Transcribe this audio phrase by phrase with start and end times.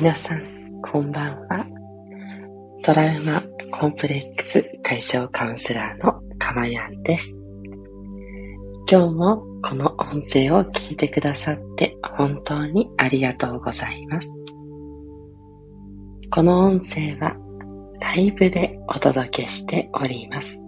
[0.00, 0.40] 皆さん、
[0.80, 1.66] こんばんは。
[2.82, 7.38] トラウマコンプレックス解消カウンセラーのかまやんです。
[8.90, 14.34] 今日もこの音声を聞いてくださって本当にありがとうございます。
[16.30, 17.36] この音声は
[18.00, 20.62] ライブでお届けしております。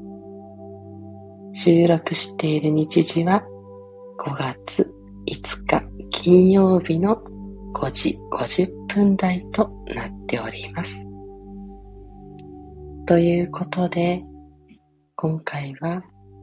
[1.55, 3.42] 収録している日時は
[4.19, 4.92] 5月
[5.27, 7.16] 5日金曜日の
[7.73, 11.06] 5時50分台となっております。
[13.06, 14.23] ということで、
[15.16, 16.02] 今回は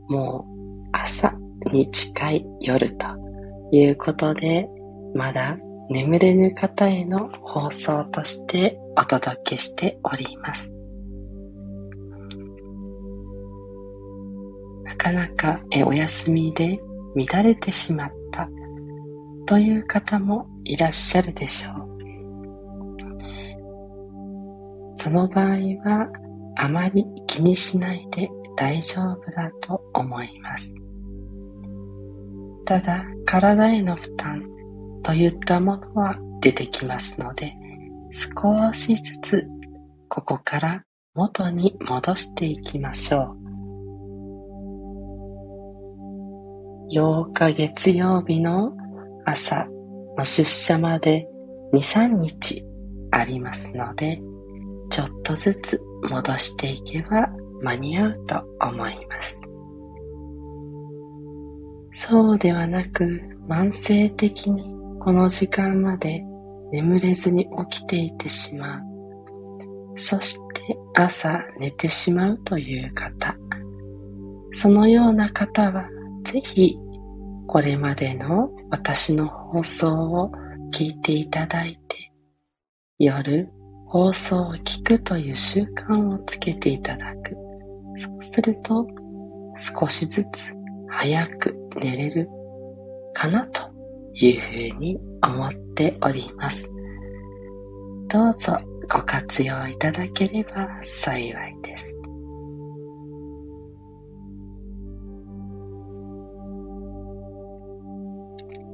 [0.10, 1.32] もう朝
[1.72, 3.06] に近い夜と
[3.72, 4.68] いうことで、
[5.14, 5.58] まだ
[5.92, 10.74] 眠れぬ方への放送としてお届けしております。
[14.84, 16.80] なかなかえお休みで
[17.16, 18.50] 乱れてしまった
[19.46, 21.89] という方もいらっしゃるでしょう。
[25.02, 26.10] その場合は
[26.58, 30.76] あまり気にしないで大丈夫だと思います。
[32.66, 34.44] ただ体への負担
[35.02, 37.56] といったものは出てきますので
[38.12, 39.48] 少しずつ
[40.10, 40.84] ここから
[41.16, 43.40] 元に戻していきましょう。
[46.94, 48.76] 8日月曜日の
[49.26, 49.66] 朝
[50.18, 51.26] の出社まで
[51.74, 52.66] 2、3日
[53.12, 54.22] ありますので、
[54.90, 57.30] ちょっとずつ戻していけば
[57.62, 59.42] 間に合うと思います。
[61.94, 64.64] そうではなく慢性的に
[65.00, 66.24] この時間まで
[66.72, 68.82] 眠れずに起きていてしまう。
[69.96, 73.36] そして朝寝てしまうという方。
[74.54, 75.90] そのような方は
[76.24, 76.78] ぜひ
[77.48, 80.32] これまでの私の放送を
[80.72, 82.12] 聞いていただいて
[82.98, 83.50] 夜
[83.90, 87.36] 放送を聞くという習慣をつけていただく。
[87.98, 88.88] そうすると
[89.80, 90.54] 少しずつ
[90.88, 92.30] 早く寝れる
[93.14, 93.62] かなと
[94.14, 96.70] いうふうに思っております。
[98.08, 98.58] どうぞ
[98.92, 101.96] ご活用いただければ幸いです。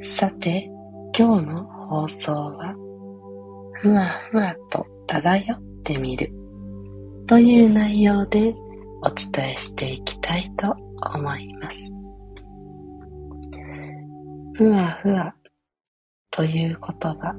[0.02, 0.70] さて、
[1.18, 2.76] 今日の放送は、
[3.82, 6.32] ふわふわと漂ってみる
[7.28, 8.54] という内容で
[9.02, 10.76] お伝えしていきたいと
[11.14, 11.92] 思います。
[14.54, 15.36] ふわふわ
[16.32, 17.36] という言葉、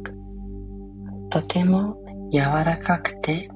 [1.30, 1.96] とても
[2.32, 3.48] 柔らかくて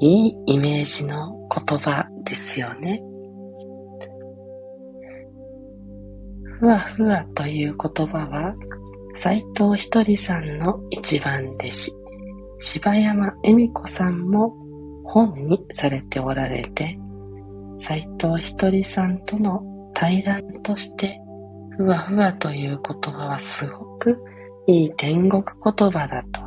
[0.00, 3.02] いいイメージの言葉ですよね。
[6.60, 8.54] ふわふわという言葉は
[9.14, 11.97] 斎藤ひとりさんの一番弟子
[12.60, 14.54] 柴山恵美子さんも
[15.04, 16.98] 本にされておられて、
[17.78, 19.62] 斎藤ひとりさんとの
[19.94, 21.20] 対談として、
[21.76, 24.18] ふわふわという言葉はすごく
[24.66, 26.40] いい天国言葉だと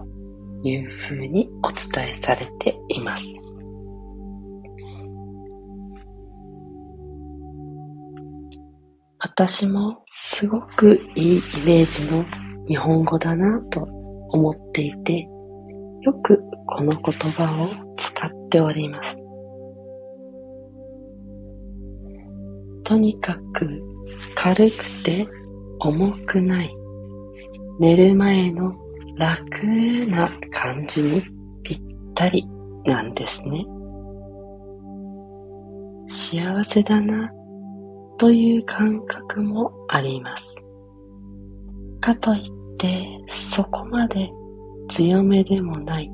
[0.64, 3.26] いうふうにお伝えされています。
[9.24, 12.26] 私もすごくいいイメージの
[12.68, 13.82] 日本語だなと
[14.30, 15.28] 思っていて、
[16.02, 19.18] よくこの言葉を使っております。
[22.84, 23.82] とにかく
[24.36, 25.28] 軽くて
[25.80, 26.76] 重くない
[27.80, 28.74] 寝る前の
[29.16, 29.66] 楽
[30.08, 31.22] な感じに
[31.64, 31.82] ぴっ
[32.16, 32.46] たり
[32.86, 33.66] なんですね。
[36.10, 37.32] 幸せだな
[38.18, 40.56] という感覚もあります。
[42.00, 44.30] かといってそこまで
[44.92, 46.12] 強めでもない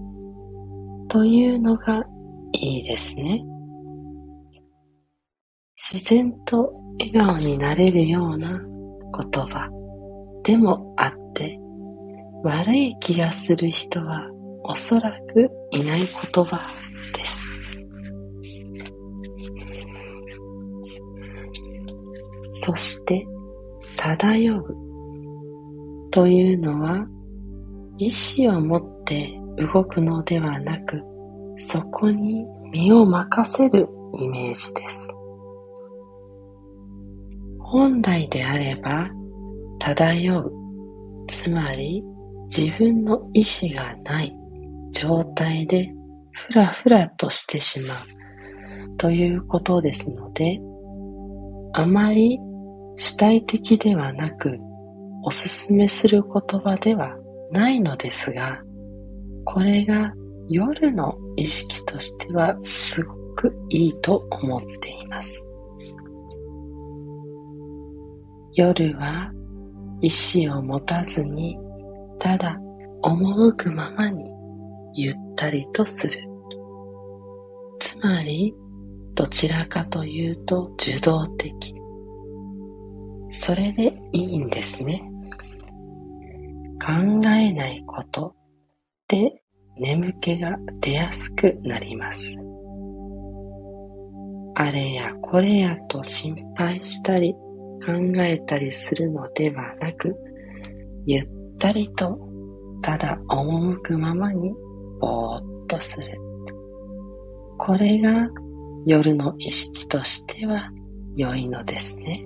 [1.09, 2.05] というのが
[2.53, 3.43] いいですね。
[5.75, 9.67] 自然と笑顔になれるような言葉
[10.43, 11.59] でもあって
[12.43, 14.29] 悪い気がする人は
[14.63, 16.61] おそらくいない言葉
[17.15, 17.47] です。
[22.63, 23.25] そして
[23.97, 24.75] 漂う
[26.11, 27.07] というのは
[27.97, 31.03] 意志を持って動くのではなく、
[31.57, 33.87] そこに身を任せる
[34.19, 35.09] イメージです。
[37.59, 39.09] 本来であれば、
[39.79, 40.51] 漂う、
[41.27, 42.03] つまり
[42.55, 44.33] 自分の意志がない
[44.91, 45.91] 状態で
[46.31, 50.59] ふらふらとしてしまうということですので、
[51.73, 52.39] あまり
[52.95, 54.57] 主体的ではなく、
[55.23, 57.17] おすすめする言葉では
[57.51, 58.61] ないのですが、
[59.45, 60.13] これが
[60.49, 65.45] 夜の意識としてはすごくいいと思っています。
[68.53, 69.31] 夜は
[70.01, 71.57] 意志を持たずに
[72.19, 72.57] ただ
[73.03, 74.25] 赴くままに
[74.93, 76.23] ゆったりとする。
[77.79, 78.55] つまり
[79.13, 81.75] どちらかというと受動的。
[83.31, 85.03] それでいいんですね。
[86.87, 86.93] 考
[87.27, 88.33] えないこと
[89.09, 89.41] で
[89.77, 92.37] 眠気が出やすくなります。
[94.55, 97.33] あれやこれやと心配したり
[97.85, 100.15] 考えたりするのではなく、
[101.05, 101.27] ゆっ
[101.59, 102.17] たりと
[102.81, 104.53] ただ赴くままに
[105.01, 106.17] ぼーっとする。
[107.57, 108.29] これが
[108.85, 110.71] 夜の意識としては
[111.15, 112.25] 良いのですね。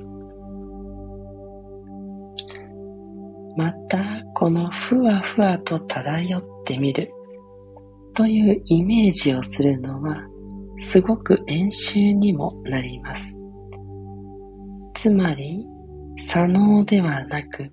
[3.57, 7.11] また、このふわふわと漂ってみる
[8.13, 10.27] というイメージをするのは
[10.81, 13.37] すごく練習にもなります。
[14.95, 15.65] つまり、
[16.17, 17.71] 左脳ではなく、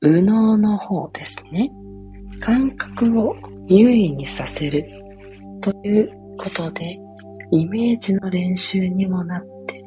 [0.00, 1.70] 右脳の方ですね。
[2.40, 3.34] 感覚を
[3.66, 4.84] 優位にさせる
[5.60, 6.98] ということで、
[7.50, 9.82] イメージの練習にもなって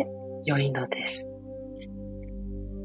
[0.45, 1.27] 良いのです。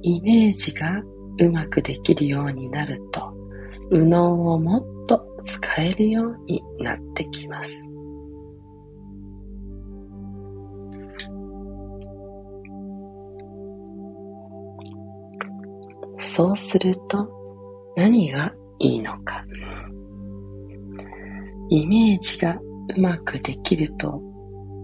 [0.03, 1.03] イメージが
[1.39, 3.33] うまくできるようになると、
[3.91, 7.89] 右脳をもっと使えるようになってきます。
[16.19, 17.29] そうすると
[17.97, 19.45] 何がいいのか。
[21.69, 22.59] イメージが
[22.97, 24.23] うまくできると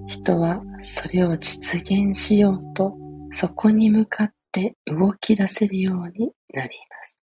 [0.09, 2.97] 人はそれを実現しようと
[3.33, 7.17] そこに向かって動き出せるようになります。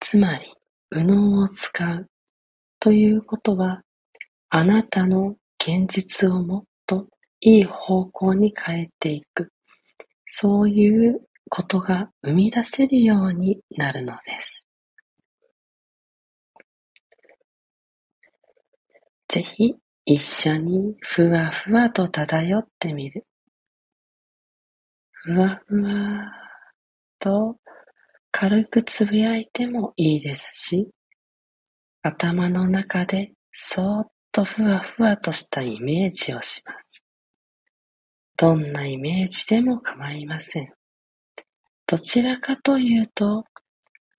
[0.00, 0.52] つまり、
[0.90, 2.06] 右脳を使う
[2.78, 3.82] ということは、
[4.50, 7.08] あなたの現実をもっと
[7.40, 9.50] いい方向に変えていく、
[10.26, 14.66] そういうことが生み出せるようになるのです。
[19.28, 19.74] ぜひ
[20.04, 23.24] 一緒にふわふわと漂ってみる。
[25.26, 26.32] ふわふわ
[27.18, 27.56] と
[28.30, 30.90] 軽くつぶやいてもいいですし、
[32.02, 37.02] 頭の中でそーっとふわふわとしたイメージをします。
[38.36, 40.68] どんなイメージでも構いません。
[41.86, 43.44] どちらかというと、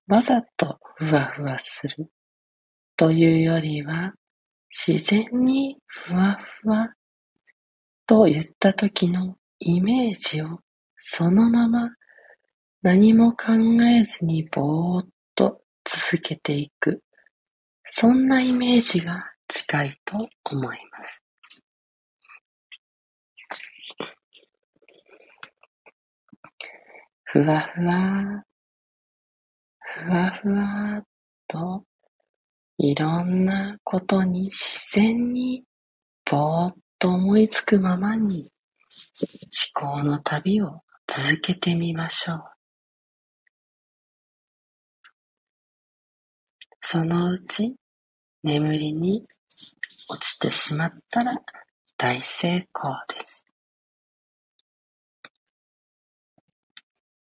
[0.07, 2.09] わざとふわふわする
[2.97, 4.13] というよりは、
[4.71, 6.89] 自然にふわふわ
[8.07, 10.61] と言った時のイメージを
[11.07, 11.91] そのまま
[12.81, 13.53] 何も考
[13.83, 17.03] えずにぼーっと続けていく。
[17.85, 21.23] そんなイメージが近いと思います。
[27.25, 28.43] ふわふわ、
[29.77, 31.03] ふわふわ
[31.47, 31.83] と
[32.79, 35.63] いろんなことに自然に
[36.25, 38.49] ぼーっと思いつくままに
[39.21, 40.81] 思考の旅を
[41.17, 42.43] 続けてみましょう。
[46.81, 47.77] そのうち
[48.43, 49.25] 眠りに
[50.09, 51.31] 落ちてしまったら
[51.95, 53.45] 大成功です。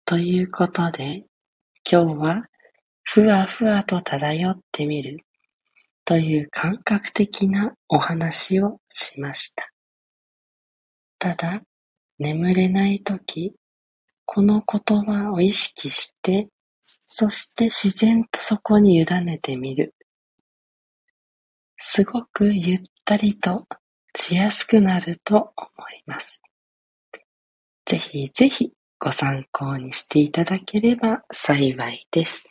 [0.05, 1.25] ということで、
[1.87, 2.41] 今日は
[3.03, 5.19] ふわふわと漂ってみる
[6.03, 9.71] という感覚的なお話をしました。
[11.19, 11.61] ただ、
[12.17, 13.53] 眠れないとき、
[14.29, 16.49] この言葉を意識して、
[17.07, 19.95] そして自然とそこに委ねてみる。
[21.77, 23.65] すごくゆったりと
[24.15, 26.41] しやすくなると思います。
[27.85, 32.49] ぜひぜひご参考にしていただければ幸いです。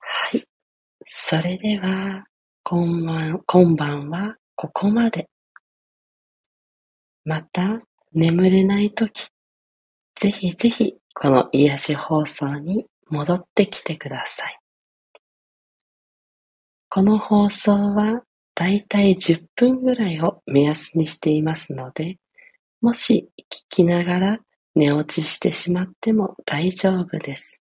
[0.00, 0.44] はい。
[1.06, 2.24] それでは、
[2.64, 5.28] 今晩今晩はここまで。
[7.28, 7.82] また
[8.14, 9.28] 眠れないとき、
[10.18, 14.58] ぜひぜひこの癒し放送に戻ってきてください。
[16.88, 18.22] この放送は
[18.54, 22.16] だいたい10分ぐらいを目安にしていますので、
[22.80, 24.38] もし聞きながら
[24.74, 27.62] 寝落ちしてしまっても大丈夫です。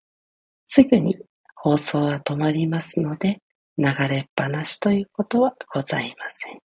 [0.65, 1.19] すぐに
[1.55, 3.43] 放送は止まりますので、
[3.77, 6.70] 流れっぱなしということはございません。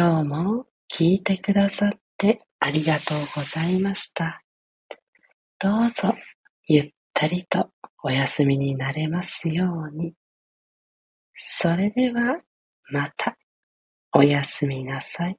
[0.00, 4.44] 今日も聞いてくださってありがとうございました。
[5.58, 6.14] どうぞ
[6.68, 7.70] ゆったりと
[8.04, 10.14] お休みになれますように。
[11.34, 12.36] それでは
[12.92, 13.36] また
[14.12, 15.36] おやすみなさい。